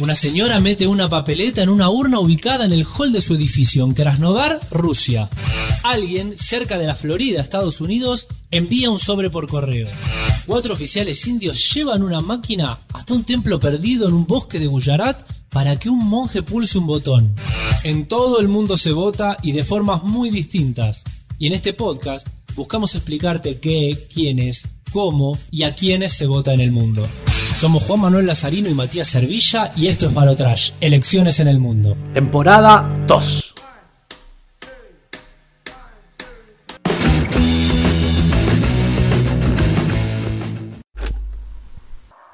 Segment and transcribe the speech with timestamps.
[0.00, 3.84] Una señora mete una papeleta en una urna ubicada en el hall de su edificio
[3.84, 5.28] en Krasnodar, Rusia.
[5.82, 9.88] Alguien, cerca de la Florida, Estados Unidos, envía un sobre por correo.
[10.46, 15.28] Cuatro oficiales indios llevan una máquina hasta un templo perdido en un bosque de Gujarat
[15.48, 17.34] para que un monje pulse un botón.
[17.82, 21.02] En todo el mundo se vota y de formas muy distintas.
[21.40, 26.60] Y en este podcast buscamos explicarte qué, quiénes, cómo y a quiénes se vota en
[26.60, 27.08] el mundo.
[27.58, 31.96] Somos Juan Manuel Lazarino y Matías Servilla y esto es Balotrash, Elecciones en el Mundo.
[32.14, 33.54] Temporada 2.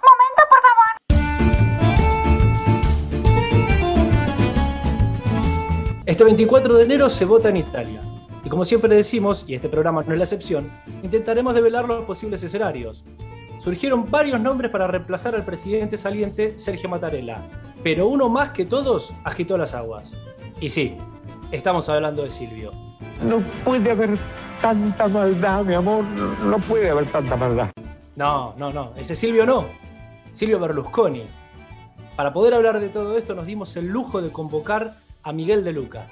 [0.02, 0.92] Momento, por favor.
[6.04, 8.00] Este 24 de enero se vota en Italia.
[8.44, 10.70] Y como siempre decimos, y este programa no es la excepción,
[11.02, 13.04] intentaremos develar los posibles escenarios.
[13.64, 17.38] Surgieron varios nombres para reemplazar al presidente saliente Sergio Mattarella,
[17.82, 20.12] pero uno más que todos agitó las aguas.
[20.60, 20.98] Y sí,
[21.50, 22.72] estamos hablando de Silvio.
[23.26, 24.18] No puede haber
[24.60, 26.04] tanta maldad, mi amor.
[26.04, 27.70] No puede haber tanta maldad.
[28.16, 29.64] No, no, no, ese Silvio no.
[30.34, 31.22] Silvio Berlusconi.
[32.16, 35.72] Para poder hablar de todo esto nos dimos el lujo de convocar a Miguel de
[35.72, 36.08] Luca.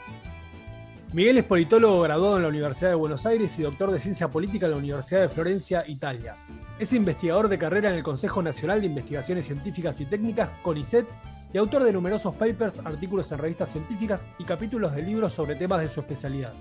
[1.12, 4.64] Miguel es politólogo graduado en la Universidad de Buenos Aires y doctor de Ciencia Política
[4.64, 6.38] en la Universidad de Florencia, Italia.
[6.78, 11.06] Es investigador de carrera en el Consejo Nacional de Investigaciones Científicas y Técnicas, CONICET,
[11.52, 15.82] y autor de numerosos papers, artículos en revistas científicas y capítulos de libros sobre temas
[15.82, 16.54] de su especialidad.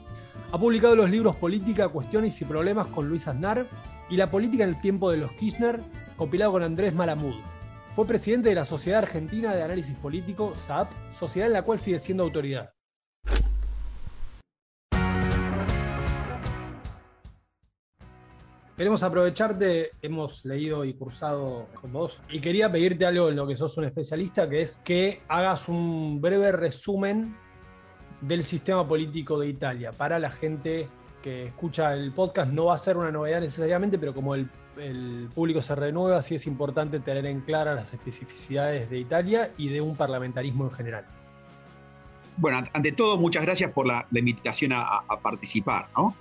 [0.51, 3.69] Ha publicado los libros Política, Cuestiones y Problemas con Luis Aznar
[4.09, 5.79] y La Política en el Tiempo de los Kirchner,
[6.17, 7.35] compilado con Andrés Malamud.
[7.95, 11.99] Fue presidente de la Sociedad Argentina de Análisis Político, SAP, sociedad en la cual sigue
[11.99, 12.73] siendo autoridad.
[18.81, 23.55] Queremos aprovecharte, hemos leído y cursado con vos y quería pedirte algo en lo que
[23.55, 27.37] sos un especialista, que es que hagas un breve resumen
[28.21, 29.91] del sistema político de Italia.
[29.91, 30.87] Para la gente
[31.21, 34.49] que escucha el podcast no va a ser una novedad necesariamente, pero como el,
[35.35, 39.79] público se renueva, sí es importante tener en clara las especificidades de Italia y de
[39.79, 41.05] un parlamentarismo en general.
[42.35, 46.15] Bueno, ante todo, muchas gracias por la, invitación a participar, ¿no?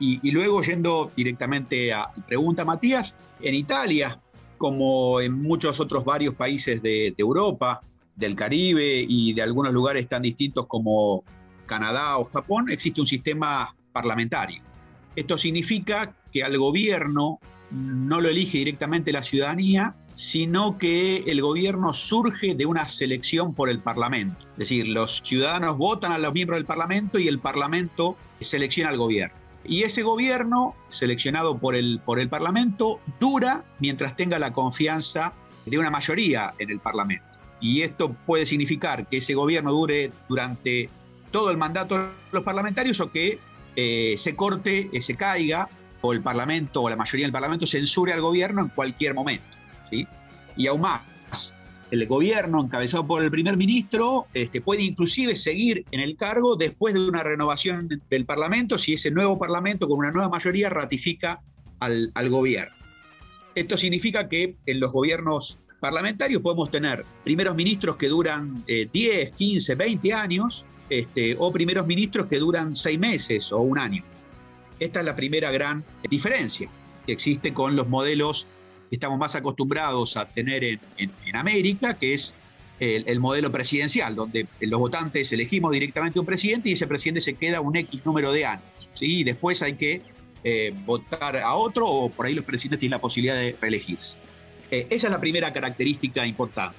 [0.00, 4.20] Y, y, luego yendo directamente a pregunta, Matías, en Italia,
[4.58, 7.80] como en muchos otros varios países de, de, Europa,
[8.16, 11.24] del Caribe y de algunos lugares tan distintos como
[11.66, 14.62] Canadá o Japón, existe un sistema parlamentario.
[15.16, 21.94] Esto significa que al gobierno no lo elige directamente la ciudadanía, sino que el gobierno
[21.94, 24.40] surge de una selección por el Parlamento.
[24.52, 28.96] Es decir, los ciudadanos votan a los miembros del Parlamento y el Parlamento selecciona al
[28.96, 29.36] gobierno.
[29.68, 35.34] Y ese gobierno, seleccionado por el, por el Parlamento, dura mientras tenga la confianza
[35.66, 37.26] de una mayoría en el Parlamento.
[37.60, 40.88] Y esto puede significar que ese gobierno dure durante
[41.30, 43.38] todo el mandato de los parlamentarios o que
[43.76, 45.68] eh, se corte, eh, se caiga,
[46.00, 49.44] o el Parlamento o la mayoría del Parlamento censure al gobierno en cualquier momento.
[49.90, 50.06] ¿sí?
[50.56, 51.02] Y aún más,
[51.90, 56.94] el gobierno encabezado por el primer ministro este, puede inclusive seguir en el cargo después
[56.94, 61.40] de una renovación del Parlamento, si ese nuevo Parlamento con una nueva mayoría ratifica
[61.80, 62.74] al, gobierno.
[63.54, 69.34] Esto significa que en los gobiernos parlamentarios podemos tener primeros ministros que duran eh, 10,
[69.34, 74.02] 15, 20 años, este, o primeros ministros que duran 6 meses o un año.
[74.80, 76.68] Esta es la primera gran diferencia
[77.06, 78.46] que existe con los modelos
[78.90, 80.80] estamos más acostumbrados a tener en,
[81.34, 82.34] América, que es
[82.80, 87.34] el, el, modelo presidencial, donde los votantes elegimos directamente un presidente y ese presidente se
[87.34, 88.64] queda un X número de años.
[88.94, 89.20] ¿sí?
[89.20, 90.02] Y después hay que
[90.44, 94.18] eh, votar a otro o por ahí los presidentes tienen la posibilidad de reelegirse.
[94.70, 96.78] Eh, esa es la primera característica importante.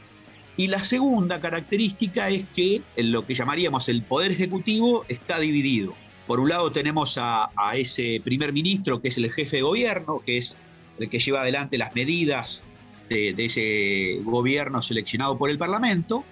[0.56, 5.94] Y la segunda característica es que lo que llamaríamos el poder ejecutivo está dividido.
[6.28, 10.38] Por un lado tenemos a ese primer ministro, que es el jefe de gobierno, que
[10.38, 10.58] es
[11.00, 12.64] el que lleva adelante las medidas
[13.10, 16.24] de, ese gobierno seleccionado por el Parlamento,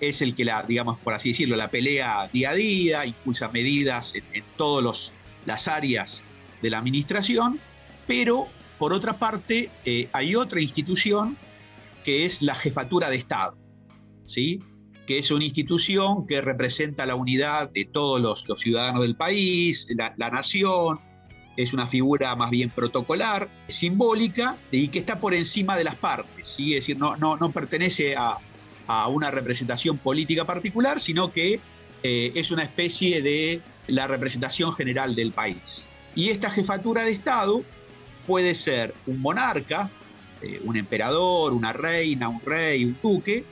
[0.00, 4.14] es el que la, digamos, por así decirlo, la pelea día a día, impulsa medidas
[4.14, 5.14] en, en todas
[5.46, 6.24] las áreas
[6.60, 7.58] de la administración,
[8.06, 11.36] pero por otra parte eh, hay otra institución
[12.04, 13.56] que es la jefatura de Estado,
[14.24, 14.60] ¿sí?
[15.06, 20.30] que es una institución que representa la unidad de todos los, ciudadanos del país, la
[20.30, 21.00] nación,
[21.56, 26.48] es una figura más bien protocolar, simbólica y que está por encima de las partes,
[26.48, 26.74] ¿sí?
[26.74, 28.38] es decir, no, no, no pertenece a,
[28.86, 31.60] a, una representación política particular, sino que
[32.02, 35.88] eh, es una especie de la representación general del país.
[36.14, 37.62] Y esta jefatura de Estado
[38.26, 39.90] puede ser un monarca,
[40.42, 43.44] eh, un emperador, una reina, un rey, un duque,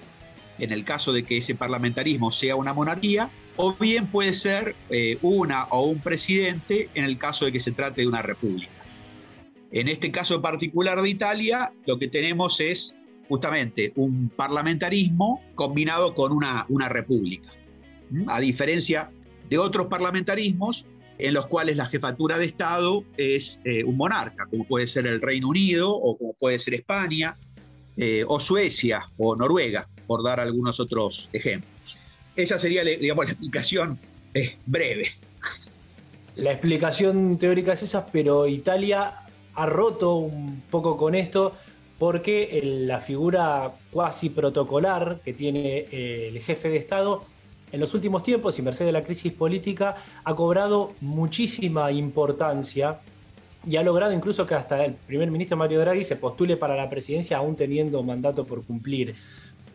[0.58, 5.18] en el caso de que ese parlamentarismo sea una monarquía, o bien puede ser eh,
[5.22, 8.72] una o un presidente en el caso de que se trate de una república.
[9.70, 12.96] En este caso particular de Italia, lo que tenemos es
[13.28, 17.50] justamente un parlamentarismo combinado con una, una república.
[18.28, 19.10] A diferencia
[19.48, 20.86] de otros parlamentarismos
[21.18, 25.20] en los cuales la jefatura de Estado es eh, un monarca, como puede ser el
[25.20, 27.36] Reino Unido o como puede ser España
[27.96, 31.73] eh, o Suecia o Noruega, por dar algunos otros ejemplos.
[32.36, 33.98] Esa sería, digamos, la explicación
[34.32, 35.12] eh, breve.
[36.36, 39.20] La explicación teórica es esa, pero Italia
[39.54, 41.52] ha roto un poco con esto
[41.98, 47.22] porque la figura cuasi protocolar que tiene el jefe de Estado
[47.74, 53.00] en los últimos tiempos, y merced de la crisis política, ha cobrado muchísima importancia
[53.66, 56.88] y ha logrado incluso que hasta el primer ministro Mario Draghi se postule para la
[56.88, 59.16] presidencia aún teniendo mandato por cumplir.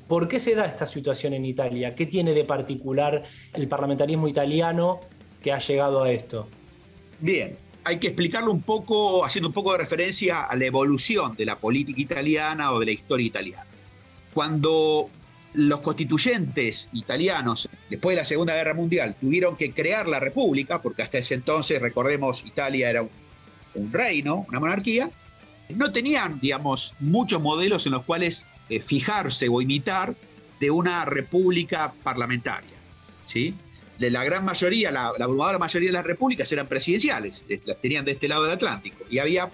[0.09, 1.93] ¿Por qué se da esta situación en Italia?
[1.93, 3.23] ¿Qué tiene de particular
[3.53, 5.01] el parlamentarismo italiano
[5.39, 6.47] que ha llegado a esto?
[7.19, 11.45] Bien, hay que explicarlo un poco, haciendo un poco de referencia a la evolución de
[11.45, 13.67] la política italiana o de la historia italiana.
[14.33, 15.11] Cuando
[15.53, 21.03] los constituyentes italianos, después de la Segunda Guerra Mundial, tuvieron que crear la República, porque
[21.03, 23.03] hasta ese entonces, recordemos, Italia era
[23.75, 25.11] un, reino, una monarquía,
[25.69, 30.15] no tenían, digamos, muchos modelos en los cuales eh, fijarse o imitar
[30.59, 32.77] de una república parlamentaria.
[33.25, 33.55] ¿sí?
[33.99, 38.27] La gran mayoría, la, abrumadora mayoría de las repúblicas eran presidenciales, las tenían de este
[38.27, 39.49] lado del Atlántico, y había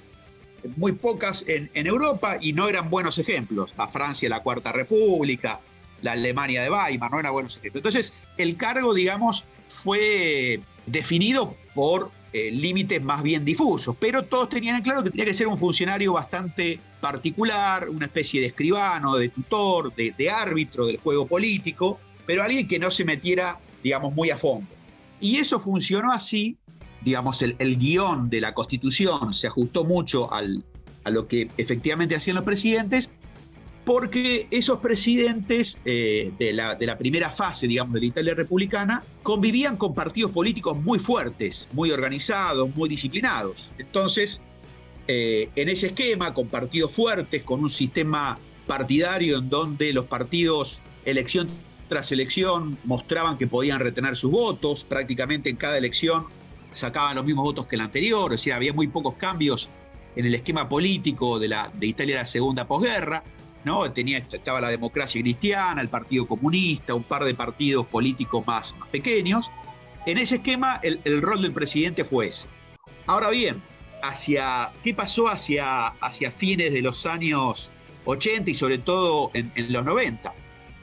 [0.78, 3.74] muy pocas en, en Europa y no eran buenos ejemplos.
[3.78, 5.60] A Francia la Cuarta República,
[6.02, 7.80] la Alemania de Weimar, no era buenos ejemplos.
[7.80, 14.82] Entonces, el cargo, digamos, fue definido por eh, límites más bien difusos, pero todos tenían
[14.82, 19.96] claro que tenía que ser un funcionario bastante particular, una especie de escribano, de tutor,
[19.96, 24.68] de, árbitro del juego político, pero alguien que no se metiera, digamos, muy a fondo.
[25.22, 26.58] Y eso funcionó así,
[27.00, 30.62] digamos, el, guion de la Constitución se ajustó mucho al,
[31.06, 33.12] a lo que efectivamente hacían los presidentes
[33.86, 39.94] porque esos presidentes eh, de, la, primera fase, digamos, de la Italia republicana, convivían con
[39.94, 43.72] partidos políticos muy fuertes, muy organizados, muy disciplinados.
[43.78, 44.42] Entonces,
[45.08, 50.82] eh, en ese esquema, con partidos fuertes, con un sistema partidario en donde los partidos,
[51.06, 51.48] elección
[51.88, 56.26] tras elección, mostraban que podían retener sus votos, prácticamente en cada elección
[56.74, 59.70] sacaban los mismos votos que la anterior, o sea, había muy pocos cambios
[60.16, 63.24] en el esquema político de, la, de Italia de la segunda posguerra.
[63.66, 63.92] ¿No?
[63.92, 69.52] Tenía, estaba la democracia cristiana, el Partido Comunista, un par de partidos políticos más, pequeños.
[70.06, 72.48] En ese esquema, el, rol del presidente fue ese.
[73.08, 73.62] Ahora bien,
[74.04, 77.72] hacia, ¿qué pasó hacia, hacia fines de los años
[78.06, 80.32] 80 y sobre todo en, los 90?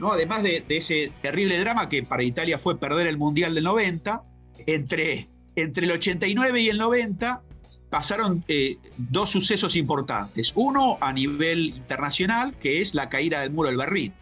[0.01, 0.13] ¿no?
[0.13, 4.25] Además de, ese terrible drama que para Italia fue perder el Mundial del 90,
[4.67, 7.43] entre, entre el 89 y el 90
[7.93, 10.53] pasaron eh, dos sucesos importantes.
[10.55, 14.15] Uno a nivel internacional, que es la caída del muro del Berlín.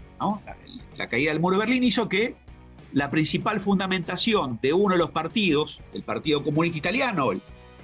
[0.97, 2.35] La, caída del muro de Berlín hizo que
[2.93, 7.31] la principal fundamentación de uno de los partidos, el Partido Comunista Italiano,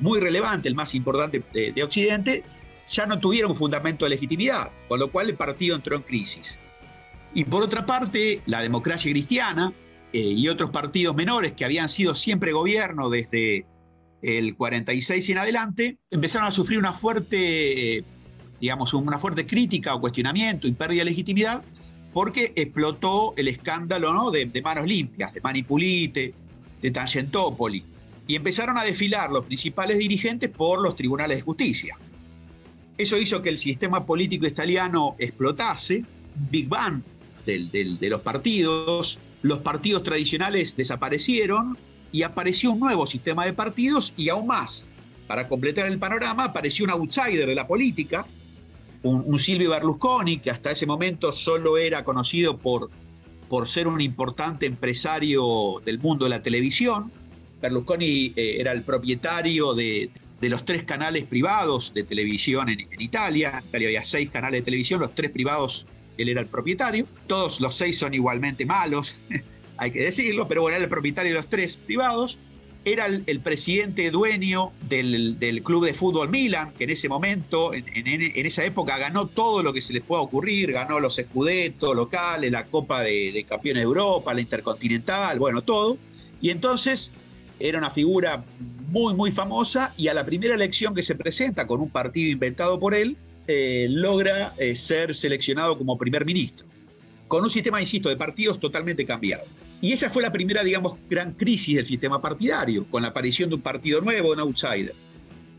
[0.00, 2.42] muy relevante, el más importante de, Occidente,
[2.88, 6.58] ya no tuviera un fundamento de legitimidad, con lo cual el partido entró en crisis.
[7.32, 9.72] Y por otra parte, la democracia cristiana
[10.12, 13.66] eh, y otros partidos menores que habían sido siempre gobierno desde
[14.22, 18.04] el 46 y en adelante, empezaron a sufrir una fuerte,
[18.60, 21.62] digamos, una fuerte crítica o cuestionamiento y pérdida de legitimidad
[22.12, 26.32] porque explotó el escándalo de, manos limpias, de Manipulite,
[26.80, 27.84] de Tangentopoli,
[28.26, 31.98] y empezaron a desfilar los principales dirigentes por los tribunales de justicia.
[32.96, 36.04] Eso hizo que el sistema político italiano explotase,
[36.50, 37.02] Big Bang
[37.44, 41.76] de los partidos, los partidos tradicionales desaparecieron
[42.12, 44.90] y apareció un nuevo sistema de partidos y aún más.
[45.26, 48.26] Para completar el panorama, apareció un outsider de la política,
[49.02, 52.90] un, Silvio Berlusconi, que hasta ese momento solo era conocido por,
[53.48, 57.12] por ser un importante empresario del mundo de la televisión.
[57.60, 60.10] Berlusconi eh, era el propietario de,
[60.40, 63.58] los tres canales privados de televisión en, en, Italia.
[63.58, 65.86] En Italia había seis canales de televisión, los tres privados,
[66.18, 67.06] él era el propietario.
[67.26, 69.16] Todos los seis son igualmente malos.
[69.78, 72.38] hay que decirlo, pero bueno, era el propietario de los tres privados,
[72.86, 78.64] era el, presidente dueño del, club de fútbol Milan, que en ese momento, en, esa
[78.64, 83.02] época, ganó todo lo que se les pueda ocurrir, ganó los escudetos locales, la Copa
[83.02, 85.98] de, Campeones de Europa, la Intercontinental, bueno, todo.
[86.40, 87.12] Y entonces
[87.58, 88.44] era una figura
[88.88, 92.78] muy, muy famosa y a la primera elección que se presenta con un partido inventado
[92.78, 93.16] por él,
[93.48, 96.64] eh, logra eh, ser seleccionado como primer ministro.
[97.26, 99.42] con un sistema, insisto, de partidos totalmente cambiado.
[99.80, 103.56] Y esa fue la primera, digamos, gran crisis del sistema partidario, con la aparición de
[103.56, 104.94] un partido nuevo, un outsider.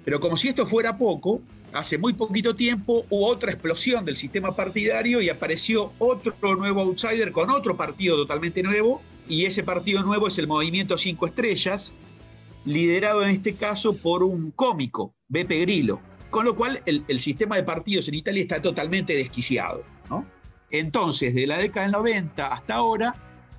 [0.03, 1.41] Pero como si esto fuera poco,
[1.73, 7.31] hace muy poquito tiempo hubo otra explosión del sistema partidario y apareció otro nuevo outsider
[7.31, 11.93] con otro partido totalmente nuevo, y ese partido nuevo es el Movimiento Cinco Estrellas,
[12.65, 17.63] liderado en este caso por un cómico, Beppe Grillo, con lo cual el, sistema de
[17.63, 19.83] partidos en Italia está totalmente desquiciado.
[20.69, 23.15] Entonces, de la década del 90 hasta ahora,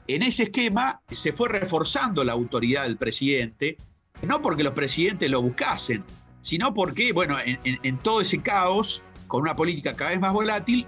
[0.09, 3.77] en ese esquema se fue reforzando la autoridad del presidente,
[4.23, 6.03] no porque los presidentes lo buscasen,
[6.41, 10.87] sino porque, bueno, en, todo ese caos, con una política cada vez más volátil,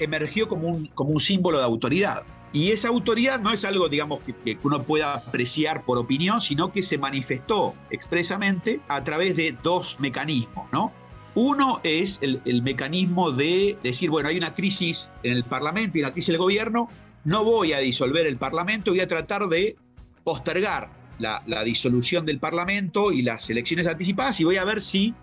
[0.00, 2.24] emergió como un, como un símbolo de autoridad.
[2.52, 6.82] Y esa autoridad no es algo, digamos, que, uno pueda apreciar por opinión, sino que
[6.82, 10.92] se manifestó expresamente a través de dos mecanismos, ¿no?
[11.34, 16.00] Uno es el, el, mecanismo de decir, bueno, hay una crisis en el Parlamento y
[16.00, 16.88] una crisis en el gobierno,
[17.24, 19.76] no voy a disolver el Parlamento, voy a tratar de
[20.24, 25.14] postergar la, disolución del Parlamento y las elecciones anticipadas y voy a ver si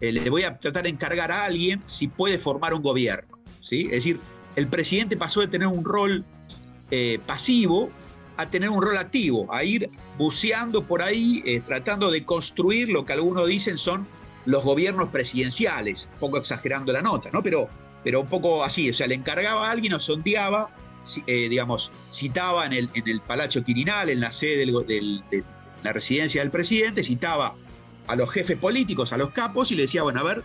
[0.00, 3.36] eh, le voy a tratar de encargar a alguien si puede formar un gobierno.
[3.60, 3.86] ¿sí?
[3.86, 4.18] Es decir,
[4.56, 6.24] el presidente pasó de tener un rol
[6.90, 7.90] eh, pasivo
[8.36, 13.04] a tener un rol activo, a ir buceando por ahí, eh, tratando de construir lo
[13.04, 14.06] que algunos dicen son
[14.44, 17.42] los gobiernos presidenciales, un poco exagerando la nota, ¿no?
[17.42, 17.68] Pero,
[18.02, 20.70] pero un poco así, o sea, le encargaba a alguien o sondeaba
[21.26, 25.44] eh, digamos, citaba en el, en el Palacio Quirinal, en la sede de
[25.82, 27.54] la residencia del presidente, citaba
[28.06, 30.42] a los jefes políticos, a los capos, y le decía, bueno, a ver,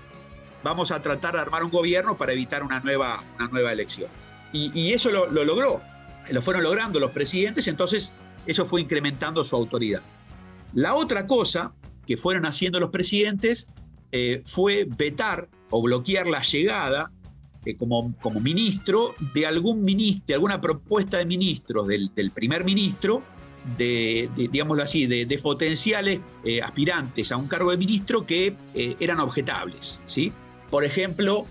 [0.63, 4.09] vamos a tratar de armar un gobierno para evitar una nueva, una nueva elección.
[4.51, 5.81] Y, eso lo, logró,
[6.29, 8.13] lo fueron logrando los presidentes, entonces
[8.47, 10.01] eso fue incrementando su autoridad.
[10.73, 11.73] La otra cosa
[12.07, 13.69] que fueron haciendo los presidentes
[14.11, 17.11] eh, fue vetar o bloquear la llegada
[17.77, 23.21] como, como, ministro de algún ministro, de alguna propuesta de ministros del, primer ministro,
[23.77, 29.19] de, digámoslo así, de, potenciales eh, aspirantes a un cargo de ministro que eh, eran
[29.19, 30.01] objetables.
[30.05, 30.31] ¿sí?
[30.69, 31.45] Por ejemplo,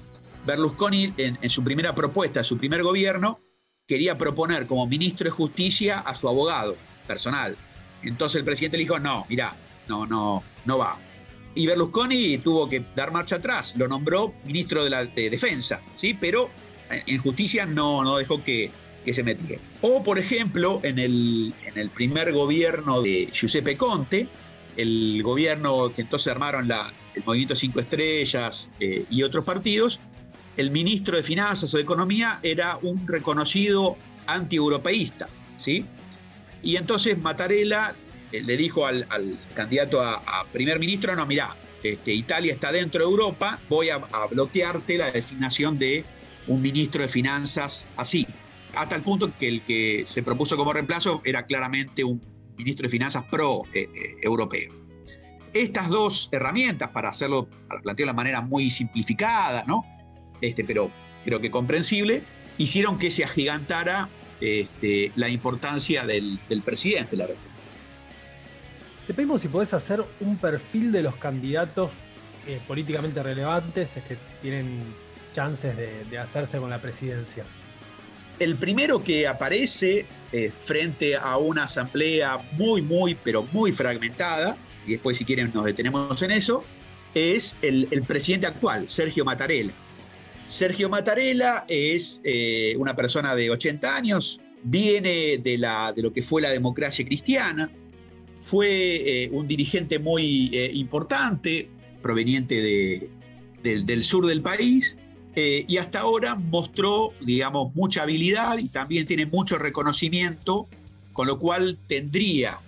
[0.46, 3.38] Berlusconi en, su primera propuesta, su primer gobierno,
[3.86, 7.56] quería proponer como ministro de Justicia a su abogado personal.
[8.02, 9.54] Entonces el presidente le dijo, no, mira,
[9.88, 10.98] no, no, no va
[11.58, 16.14] y Berlusconi tuvo que dar marcha atrás, lo nombró ministro de la Defensa, ¿sí?
[16.14, 16.48] pero
[16.88, 18.70] en justicia no, no dejó que,
[19.04, 19.60] que se metiera.
[19.80, 24.28] O, por ejemplo, en el, en el primer gobierno de Giuseppe Conte,
[24.76, 29.98] el gobierno que entonces armaron la, el Movimiento Cinco Estrellas eh, y otros partidos,
[30.56, 33.96] el ministro de Finanzas o de Economía era un reconocido
[34.28, 35.84] anti-europeísta, ¿sí?
[36.62, 39.06] Y entonces Mattarella eh, le dijo al,
[39.54, 43.98] candidato a, primer ministro, no, mira, este, Italia está dentro de Europa, voy a,
[44.30, 46.04] bloquearte la designación de
[46.46, 48.26] un ministro de finanzas así.
[48.74, 52.20] Hasta el punto que el que se propuso como reemplazo era claramente un
[52.56, 54.72] ministro de finanzas pro-europeo.
[54.72, 54.76] Eh,
[55.52, 59.84] eh, Estas dos herramientas, para hacerlo, para plantearlo de manera muy simplificada, ¿no?
[60.40, 60.90] Este, pero
[61.24, 62.22] creo que comprensible,
[62.58, 64.08] hicieron que se agigantara
[64.40, 67.47] este, la importancia del, del presidente de la República.
[69.08, 71.92] Te pedimos si podés hacer un perfil de los candidatos
[72.46, 74.82] eh, políticamente relevantes es que tienen
[75.32, 77.46] chances de, hacerse con la presidencia.
[78.38, 84.92] El primero que aparece eh, frente a una asamblea muy, muy, pero muy fragmentada, y
[84.92, 86.62] después si quieren nos detenemos en eso,
[87.14, 89.72] es el, presidente actual, Sergio Mattarella.
[90.44, 96.20] Sergio Mattarella es eh, una persona de 80 años, viene de, la, de lo que
[96.20, 97.70] fue la democracia cristiana,
[98.40, 101.68] fue eh, un dirigente muy eh, importante,
[102.02, 103.10] proveniente
[103.62, 104.98] del sur del país,
[105.34, 110.66] eh, y hasta ahora mostró, digamos, mucha habilidad y también tiene mucho reconocimiento,
[111.12, 112.60] con lo cual tendría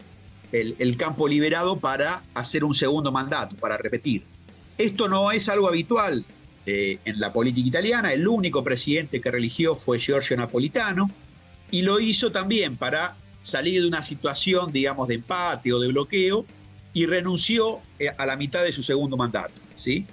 [0.53, 4.25] el, campo liberado para hacer un segundo mandato, para repetir.
[4.77, 6.25] Esto no es algo habitual
[6.67, 11.11] en la política italiana, el único presidente que religió fue Giorgio Napolitano,
[11.71, 16.44] y lo hizo también para salir de una situación, digamos, de empate o de bloqueo
[16.92, 19.54] y renunció eh, a la mitad de su segundo mandato.
[19.78, 20.06] ¿sí?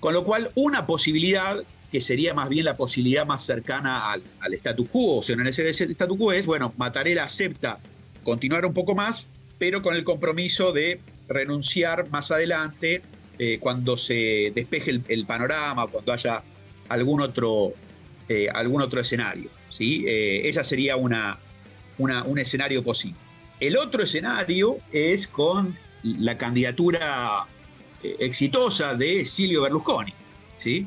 [0.00, 4.54] Con lo cual, una posibilidad que sería más bien la posibilidad más cercana al, al
[4.54, 7.78] status quo, o sea, en ese status quo es, bueno, Mattarella acepta
[8.24, 9.28] continuar un poco más,
[9.58, 13.02] pero con el compromiso de renunciar más adelante
[13.38, 16.42] eh, cuando se despeje el, panorama, cuando haya
[16.88, 17.72] algún otro,
[18.28, 19.50] eh, algún otro escenario.
[19.70, 20.04] ¿sí?
[20.06, 21.38] esa sería una,
[21.98, 23.18] un escenario posible.
[23.60, 27.46] El otro escenario es con la candidatura
[28.02, 30.12] eh, exitosa de Silvio Berlusconi.
[30.58, 30.86] ¿sí?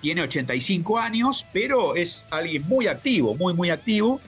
[0.00, 4.20] tiene 85 años, pero es alguien muy activo, muy, muy activo,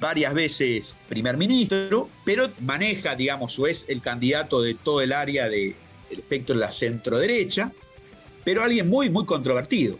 [0.00, 5.48] varias veces primer ministro, pero maneja, digamos, o es el candidato de todo el área
[5.48, 5.74] del
[6.10, 7.72] espectro de la centro derecha,
[8.44, 9.98] pero alguien muy, muy controvertido,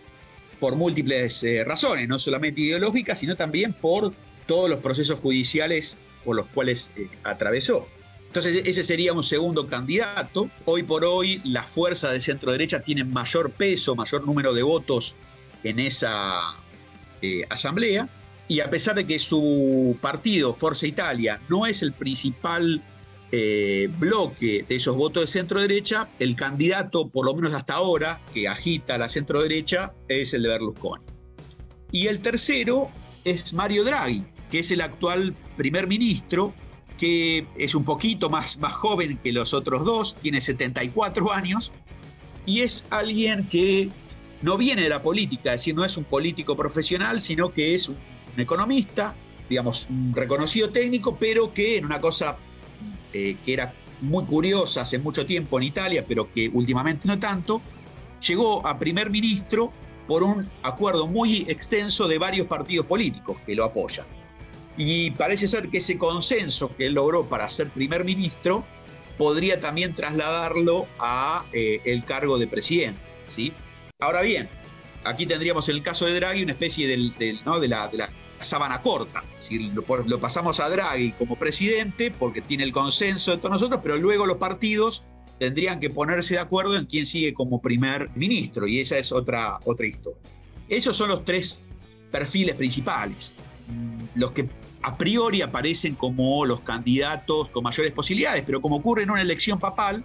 [0.61, 4.13] por múltiples eh, razones, no solamente ideológicas, sino también por
[4.47, 7.87] todos los procesos judiciales por los cuales eh, atravesó.
[8.27, 10.51] Entonces ese sería un segundo candidato.
[10.65, 15.15] Hoy por hoy la fuerza de centro derecha tiene mayor peso, mayor número de votos
[15.63, 16.57] en esa
[17.23, 18.09] eh, asamblea.
[18.49, 22.83] Y a pesar de que su partido, Forza Italia, no es el principal
[23.31, 28.21] eh, bloque de esos votos de centro derecha, el candidato, por lo menos hasta ahora,
[28.35, 31.05] que agita la centro derecha, es el de Berlusconi.
[31.91, 32.91] Y el tercero
[33.25, 34.25] es Mario Draghi,
[34.55, 36.55] que es el actual primer ministro
[36.97, 41.73] que es un poquito más, más joven que los otros dos, tiene 74 años,
[42.47, 43.89] y es alguien que
[44.43, 47.89] no viene de la política, es decir, no es un político profesional, sino que es
[47.89, 47.97] un,
[48.37, 49.17] economista,
[49.49, 52.37] digamos, un reconocido técnico, pero que en una cosa
[53.13, 57.61] eh, que era muy curiosa hace mucho tiempo en Italia, pero que últimamente no tanto,
[58.25, 59.73] llegó a primer ministro
[60.07, 64.07] por un acuerdo muy extenso de varios partidos políticos que lo apoyan.
[64.77, 68.65] Y parece ser que ese consenso que él logró para ser primer ministro
[69.17, 73.01] podría también trasladarlo a eh, el cargo de presidente.
[73.29, 73.53] ¿sí?
[74.01, 74.49] Ahora bien,
[75.05, 77.15] aquí tendríamos el caso de Draghi una especie del,
[77.45, 77.61] ¿no?
[77.61, 78.05] de, la, de,
[78.41, 79.23] sábana corta.
[79.51, 83.97] Lo, lo, pasamos a Draghi como presidente porque tiene el consenso de todos nosotros, pero
[83.97, 85.05] luego los partidos
[85.39, 89.59] tendrían que ponerse de acuerdo en quién sigue como primer ministro y esa es otra,
[89.65, 90.21] otra historia.
[90.69, 91.65] Esos son los tres
[92.11, 93.35] perfiles principales.
[94.15, 94.49] Los que
[94.83, 99.59] a priori aparecen como los candidatos con mayores posibilidades, pero como ocurre en una elección
[99.59, 100.05] papal,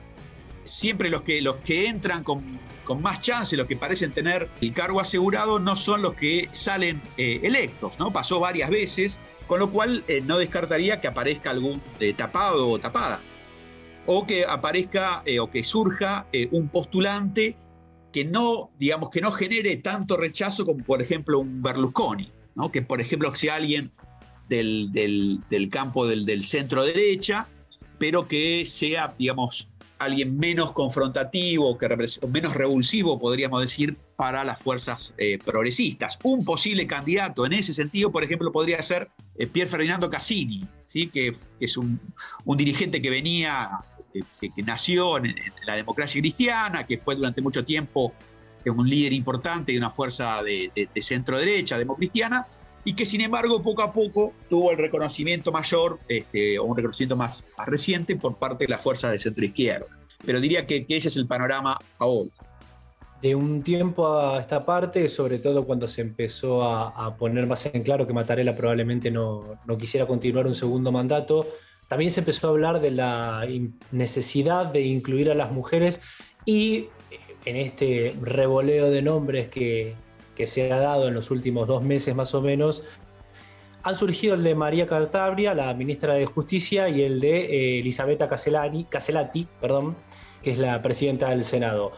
[0.63, 4.74] siempre los que, los que entran con, con más chance, los que parecen tener el
[4.74, 8.12] cargo asegurado, no son los que salen eh, electos, ¿no?
[8.12, 12.80] Pasó varias veces, con lo cual eh, no descartaría que aparezca algún eh, tapado o
[12.80, 13.19] tapada,
[14.06, 17.56] o que aparezca o que surja un postulante
[18.12, 22.28] que no, digamos, que no genere tanto rechazo como, por ejemplo, un Berlusconi,
[22.72, 23.91] Que, por ejemplo, sea alguien
[24.50, 27.48] del, del, campo del, del, centro derecha,
[27.98, 29.69] pero que sea, digamos,
[30.00, 31.88] alguien menos confrontativo, que
[32.32, 36.17] menos revulsivo, podríamos decir, para las fuerzas eh, progresistas.
[36.24, 41.08] Un posible candidato en ese sentido, por ejemplo, podría ser eh, Pier Ferdinando Cassini, ¿sí?
[41.08, 42.00] que, es un,
[42.45, 43.69] un, dirigente que venía,
[44.13, 48.13] que, que nació en, la democracia cristiana, que fue durante mucho tiempo
[48.65, 52.48] un líder importante de una fuerza de, de, de centro derecha, democristiana,
[52.84, 57.15] y que sin embargo poco a poco tuvo el reconocimiento mayor este, o un reconocimiento
[57.15, 59.88] más, reciente por parte de la fuerza de centro izquierda.
[60.26, 62.30] Pero diría que, ese es el panorama ahora.
[63.22, 67.65] De un tiempo a esta parte, sobre todo cuando se empezó a, a poner más
[67.65, 71.48] en claro que Mattarella probablemente no, no, quisiera continuar un segundo mandato,
[71.89, 73.45] también se empezó a hablar de la
[73.91, 76.00] necesidad de incluir a las mujeres
[76.45, 76.88] y
[77.50, 79.96] en este revoleo de nombres que,
[80.36, 82.84] que se ha dado en los últimos dos meses más o menos,
[83.82, 88.28] han surgido el de María Cartabria, la ministra de Justicia, y el de eh, Elisabetta
[88.28, 89.96] Caselani, Caselati, perdón,
[90.44, 91.92] que es la presidenta del Senado.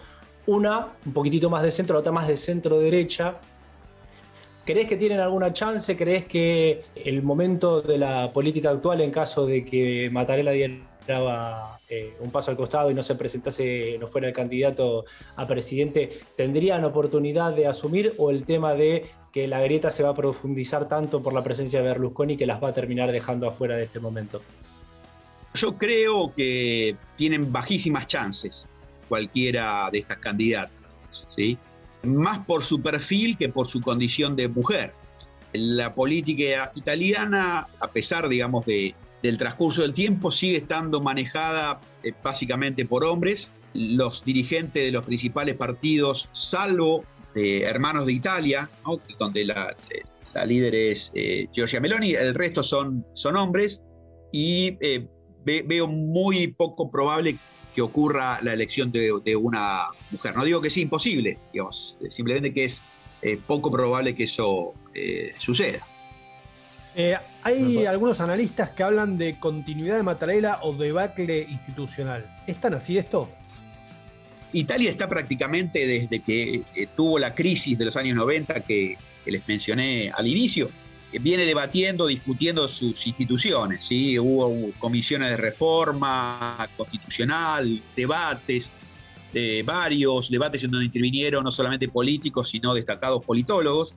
[0.46, 3.36] Una un poquitito más de centro, la otra más de centro derecha.
[4.66, 5.98] ¿Crees que tienen alguna chance?
[5.98, 12.16] ¿Crees que el momento de la política actual, en caso de que Mattarella diera eh,
[12.22, 15.04] un paso al costado y no se presentase, no fuera el candidato
[15.36, 20.12] a presidente, ¿tendrían oportunidad de asumir o el tema de que la grieta se va
[20.12, 23.76] a profundizar tanto por la presencia de Berlusconi que las va a terminar dejando afuera
[23.76, 24.42] de este momento?
[25.54, 28.70] Yo creo que tienen bajísimas chances
[29.10, 30.98] cualquiera de estas candidatas,
[31.36, 31.58] ¿sí?
[32.04, 34.94] más por su perfil que por su condición de mujer.
[35.52, 42.14] La política italiana, a pesar, digamos, de, del transcurso del tiempo sigue estando manejada eh,
[42.24, 43.52] básicamente por hombres.
[43.74, 48.70] Los dirigentes de los principales partidos, salvo de Hermanos de Italia,
[49.18, 49.76] donde la,
[50.34, 53.82] la, líder es eh, Giorgia Meloni, el resto son, son hombres
[54.34, 55.08] y eh,
[55.46, 57.38] ve, veo muy poco probable
[57.74, 60.36] que ocurra la elección de, de, una mujer.
[60.36, 62.82] No digo que sea imposible, digamos, simplemente que es
[63.22, 65.86] eh, poco probable que eso eh, suceda.
[66.96, 72.26] Eh, hay algunos analistas que hablan de continuidad de Mattarella o debacle institucional.
[72.46, 73.30] ¿Es tan así esto?
[74.54, 79.32] Italia está prácticamente desde que eh, tuvo la crisis de los años 90 que, que
[79.32, 80.70] les mencioné al inicio,
[81.12, 83.84] eh, viene debatiendo, discutiendo sus instituciones.
[83.84, 84.18] ¿sí?
[84.20, 88.72] Hubo comisiones de reforma constitucional, debates,
[89.34, 93.94] eh, varios debates en donde intervinieron no solamente políticos, sino destacados politólogos.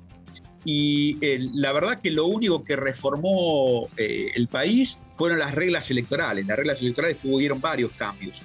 [0.64, 1.18] Y
[1.53, 6.46] la verdad que lo único que reformó el país fueron las reglas electorales.
[6.46, 8.40] Las reglas electorales tuvieron varios cambios,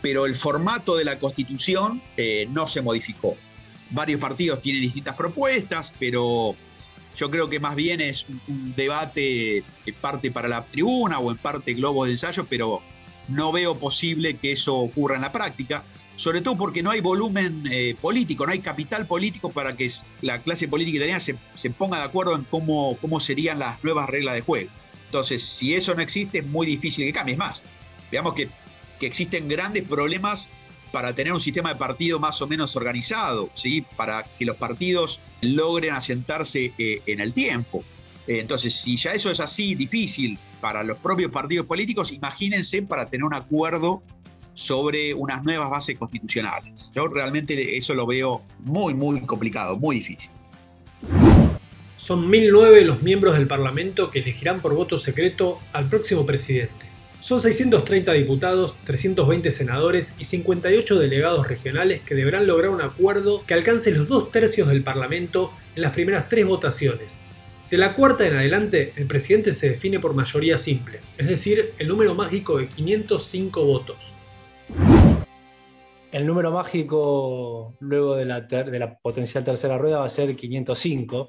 [0.00, 2.00] pero el formato de la constitución
[2.50, 3.36] no se modificó.
[3.90, 6.54] Varios partidos tienen distintas propuestas, pero
[7.16, 11.38] yo creo que más bien es un, debate en parte para la tribuna o en
[11.38, 12.82] parte globo de ensayo, pero
[13.28, 15.84] no veo posible que eso ocurra en la práctica,
[16.16, 20.42] sobre todo porque no hay volumen eh, político, no hay capital político para que la
[20.42, 24.40] clase política italiana se, ponga de acuerdo en cómo, cómo serían las nuevas reglas de
[24.42, 24.70] juego.
[25.06, 27.34] Entonces, si eso no existe, es muy difícil que cambie.
[27.34, 27.64] Es más,
[28.10, 28.48] veamos que,
[28.98, 30.48] que existen grandes problemas
[30.94, 33.84] para tener un sistema de partido más o menos organizado, ¿sí?
[33.96, 37.82] para que los partidos logren asentarse eh, en el tiempo.
[38.28, 43.10] Eh, entonces, si ya eso es así difícil para los propios partidos políticos, imagínense para
[43.10, 44.02] tener un acuerdo
[44.54, 46.90] sobre unas nuevas bases constitucionales.
[46.94, 50.30] Yo realmente eso lo veo muy, muy complicado, muy difícil.
[51.96, 56.86] Son 1009 los miembros del Parlamento que elegirán por voto secreto al próximo presidente.
[57.20, 63.54] Son 630 diputados, 320 senadores y 58 delegados regionales que deberán lograr un acuerdo que
[63.54, 67.18] alcance los dos tercios del Parlamento en las primeras tres votaciones.
[67.70, 71.88] De la cuarta en adelante, el presidente se define por mayoría simple, es decir, el
[71.88, 74.13] número mágico de 505 votos.
[76.14, 81.28] El número mágico luego de la, potencial tercera rueda va a ser 505,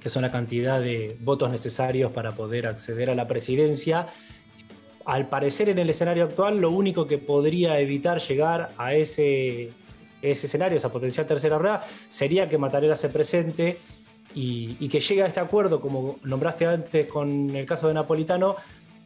[0.00, 4.06] que son la cantidad de votos necesarios para poder acceder a la presidencia.
[5.04, 9.70] Al parecer en el escenario actual, lo único que podría evitar llegar a ese,
[10.22, 13.78] ese escenario, esa potencial tercera rueda, sería que Mattarella se presente
[14.34, 18.56] y, que llegue a este acuerdo, como nombraste antes con el caso de Napolitano,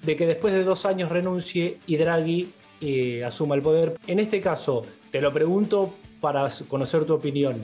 [0.02, 2.48] de que después de dos años renuncie y Draghi
[2.80, 3.98] eh, asuma el poder.
[4.06, 7.60] En este caso, te lo pregunto para conocer tu opinión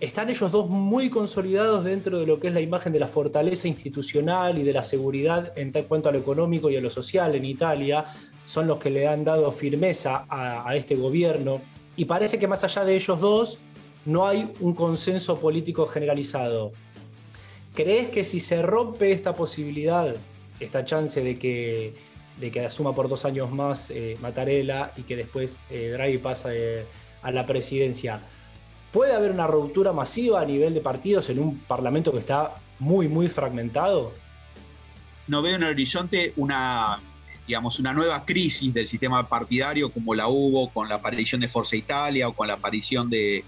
[0.00, 3.68] están ellos dos muy consolidados dentro de lo que es la imagen de la fortaleza
[3.68, 7.44] institucional y de la seguridad en cuanto a lo económico y a lo social en
[7.44, 8.06] Italia.
[8.46, 11.60] Son los que le han dado firmeza a, este gobierno.
[11.96, 13.58] Y parece que más allá de ellos dos,
[14.06, 16.72] no hay un consenso político generalizado.
[17.74, 20.14] ¿Crees que si se rompe esta posibilidad,
[20.58, 21.94] esta chance de que,
[22.40, 26.86] de que asuma por dos años más eh, Mattarella y que después eh, Draghi pase
[27.22, 28.20] a la presidencia,
[28.92, 33.06] ¿Puede haber una ruptura masiva a nivel de partidos en un parlamento que está muy,
[33.06, 34.12] muy fragmentado?
[35.28, 36.98] No veo en el horizonte una,
[37.46, 41.76] digamos, una nueva crisis del sistema partidario como la hubo con la aparición de Forza
[41.76, 43.44] Italia o con la aparición de,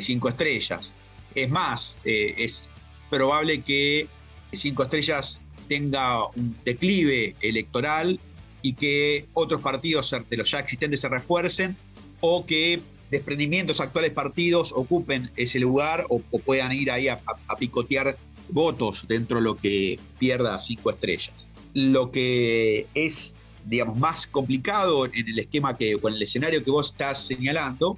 [0.00, 0.94] Cinco Estrellas.
[1.34, 2.70] Es más, eh, es
[3.10, 4.06] probable que
[4.52, 8.20] Cinco Estrellas tenga un declive electoral
[8.60, 11.74] y que otros partidos de los ya existentes se refuercen
[12.20, 12.78] o que
[13.10, 17.18] desprendimientos actuales partidos ocupen ese lugar o, puedan ir ahí a,
[17.58, 18.18] picotear
[18.50, 21.48] votos dentro de lo que pierda cinco estrellas.
[21.72, 26.70] Lo que es, digamos, más complicado en el esquema que, o en el escenario que
[26.70, 27.96] vos estás señalando,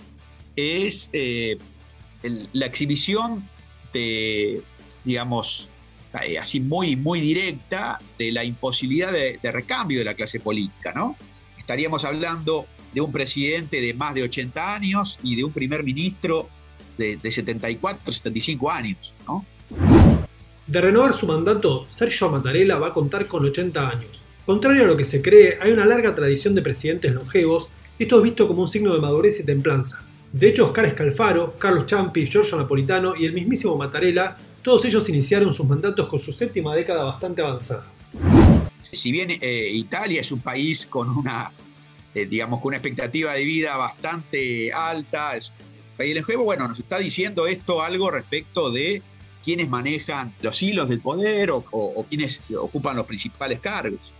[0.54, 1.58] es eh,
[2.52, 3.48] la exhibición
[3.92, 4.62] de,
[5.02, 5.68] digamos,
[6.22, 11.16] eh, así muy, muy directa de la imposibilidad de, recambio de la clase política, ¿no?
[11.58, 16.48] Estaríamos hablando de un presidente de más de 80 años y de un primer ministro
[16.96, 19.14] de, 74, 75 años.
[19.26, 19.44] ¿no?
[20.66, 24.20] De renovar su mandato, Sergio Mattarella va a contar con 80 años.
[24.46, 28.22] Contrario a lo que se cree, hay una larga tradición de presidentes longevos, esto es
[28.22, 30.04] visto como un signo de madurez y templanza.
[30.32, 35.52] De hecho, Oscar Scalfaro, Carlos Champi, Giorgio Napolitano y el mismísimo Mattarella, todos ellos iniciaron
[35.52, 37.86] sus mandatos con su séptima década bastante avanzada.
[38.90, 41.52] Si bien eh, Italia es un país con una
[42.14, 45.32] eh, digamos, con una expectativa de vida bastante alta.
[45.98, 49.02] el juego, bueno, nos está diciendo esto algo respecto de
[49.42, 54.12] quienes manejan los hilos del poder o, quienes ocupan los principales cargos.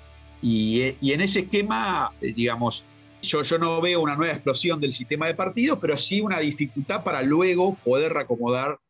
[0.42, 2.84] Y, en ese esquema, eh, digamos,
[3.22, 7.04] yo, yo no veo una nueva explosión del sistema de partidos, pero sí una dificultad
[7.04, 8.83] para luego poder reacomodar eh,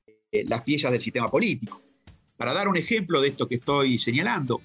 [0.47, 1.83] las piezas del sistema político.
[2.37, 4.61] Para dar un ejemplo de esto que estoy señalando,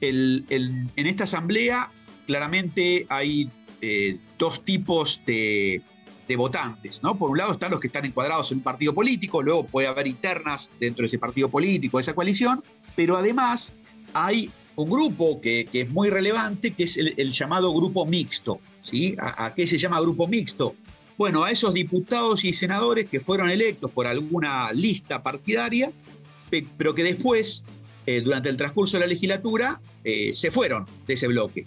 [0.00, 1.90] en esta asamblea
[2.26, 3.48] claramente hay
[3.80, 5.82] eh, dos tipos de,
[6.36, 7.02] votantes.
[7.02, 7.16] ¿no?
[7.16, 10.06] Por un lado están los que están encuadrados en un partido político, luego puede haber
[10.06, 12.64] internas dentro de ese partido político, de esa coalición,
[12.96, 13.76] pero además
[14.14, 18.58] hay un grupo que, es muy relevante, que es el, llamado grupo mixto.
[18.82, 19.14] ¿sí?
[19.18, 20.74] ¿A, qué se llama grupo mixto?
[21.16, 25.92] Bueno, a esos diputados y senadores que fueron electos por alguna lista partidaria,
[26.76, 27.64] pero que después,
[28.06, 31.66] eh, durante el transcurso de la legislatura, eh, se fueron de ese bloque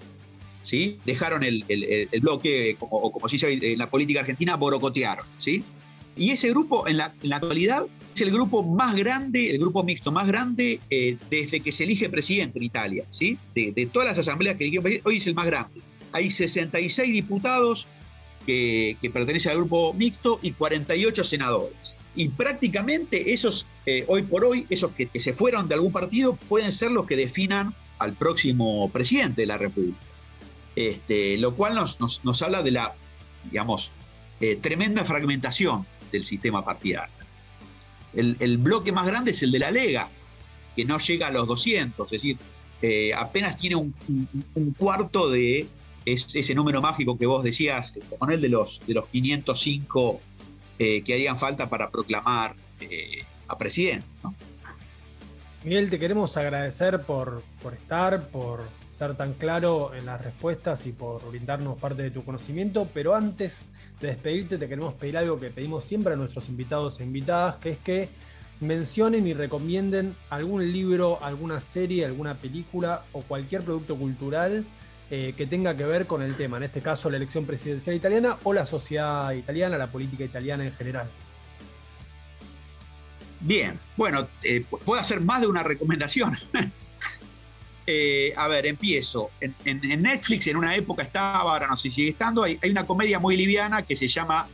[0.67, 0.99] ¿sí?
[1.05, 1.63] Dejaron el,
[2.21, 5.63] bloque, o como, se dice en la política argentina, borocotearon, ¿sí?
[6.17, 10.27] Y ese grupo, en la, actualidad, es el grupo más grande, el grupo mixto más
[10.27, 13.37] grande eh, desde que se elige presidente en Italia, ¿sí?
[13.55, 15.81] De, todas las asambleas que eligieron hoy es el más grande.
[16.11, 17.87] Hay 66 diputados
[18.47, 21.97] que, pertenecen al grupo mixto y 48 senadores.
[22.15, 26.71] Y prácticamente esos, eh, hoy por hoy, esos que, se fueron de algún partido, pueden
[26.71, 29.99] ser los que definan al próximo presidente de la República.
[30.75, 32.95] Este, lo cual nos, habla de la,
[33.51, 33.91] digamos,
[34.39, 37.13] eh, tremenda fragmentación del sistema partidario.
[38.13, 40.09] El, bloque más grande es el de la Lega,
[40.75, 42.37] que no llega a los 200, es decir,
[42.81, 43.93] eh, apenas tiene un,
[44.77, 45.67] cuarto de
[46.13, 50.21] ese número mágico que vos decías, con el de los, de los 505
[50.79, 54.07] eh, que harían falta para proclamar eh, a presidente.
[55.63, 60.91] Miguel, te queremos agradecer por, por estar, por ser tan claro en las respuestas y
[60.91, 63.63] por brindarnos parte de tu conocimiento, pero antes
[63.99, 67.71] de despedirte te queremos pedir algo que pedimos siempre a nuestros invitados e invitadas, que
[67.71, 68.09] es que
[68.59, 74.65] mencionen y recomienden algún libro, alguna serie, alguna película o cualquier producto cultural
[75.09, 78.39] eh, que tenga que ver con el tema, en este caso la elección presidencial italiana
[78.43, 81.09] o la sociedad italiana, la política italiana en general.
[83.39, 86.37] Bien, bueno, eh, puedo hacer más de una recomendación.
[87.89, 89.31] Eh, a ver, empiezo.
[89.39, 89.55] En,
[90.01, 93.37] Netflix en una época estaba, ahora no sé si sigue estando, hay, una comedia muy
[93.37, 94.45] liviana que se llama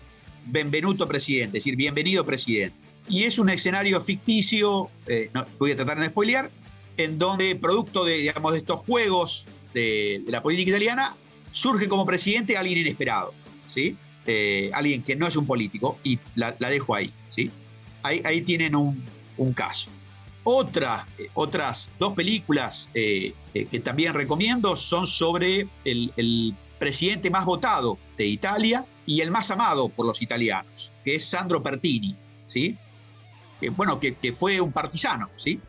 [0.45, 2.77] Benvenuto Presidente, es decir, Bienvenido Presidente.
[3.09, 4.91] Y es un escenario ficticio,
[5.33, 6.51] no, voy a tratar de spoilear,
[6.97, 11.15] en donde producto de, digamos, de estos juegos de, la política italiana,
[11.51, 13.33] surge como presidente alguien inesperado,
[13.67, 13.95] ¿sí?
[14.25, 17.51] Eh, alguien que no es un político, y la, dejo ahí, ¿sí?
[18.03, 19.89] Ahí, tienen un caso.
[20.45, 27.97] Eh, otras dos películas eh, eh, que también recomiendo son sobre el, presidente más votado
[28.17, 32.77] de Italia y el más amado por los italianos, que es Sandro Pertini, ¿sí?
[33.61, 35.61] Que, bueno, que, fue un partisano, ¿sí?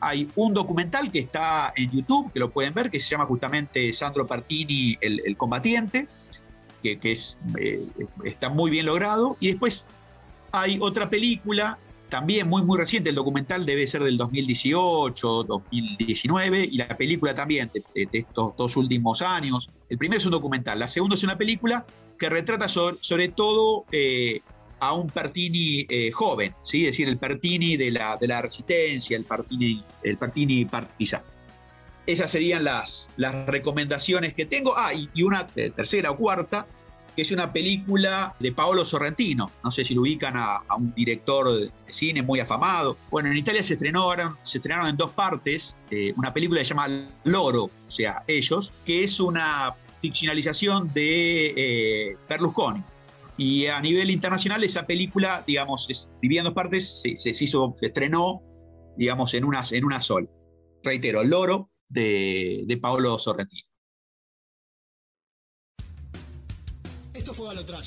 [0.00, 3.92] Hay un documental que está en YouTube, que lo pueden ver, que se llama justamente
[3.92, 6.06] Sandro Pertini, el, combatiente,
[6.82, 7.38] que, es,
[8.24, 9.36] está muy bien logrado.
[9.40, 9.86] Y después
[10.52, 16.78] hay otra película también muy, muy reciente, el documental debe ser del 2018, 2019, y
[16.78, 19.68] la película también de, estos dos últimos años.
[19.88, 21.84] El primero es un documental, la segunda es una película
[22.18, 24.40] que retrata sobre, todo eh,
[24.80, 26.86] a un Pertini eh, joven, ¿sí?
[26.86, 31.24] es decir, el Pertini de la, de la resistencia, el Pertini, el Pertini partisano.
[32.06, 34.74] Esas serían las, las recomendaciones que tengo.
[34.76, 36.66] Ah, y, una eh, tercera o cuarta,
[37.14, 39.52] que es una película de Paolo Sorrentino.
[39.62, 42.96] No sé si lo ubican a, un director de cine muy afamado.
[43.10, 46.70] Bueno, en Italia se estrenaron, se estrenaron en dos partes eh, una película que se
[46.70, 46.88] llama
[47.24, 52.82] Loro, o sea, ellos, que es una ficcionalización de eh, Berlusconi.
[53.38, 58.42] Y a nivel internacional esa película, digamos, es, dividida partes, se, hizo, se estrenó,
[58.96, 60.28] digamos, en una, en una sola.
[60.82, 63.68] Reitero, Loro de, de Paolo Sorrentino.
[67.14, 67.86] Esto fue Balotrash.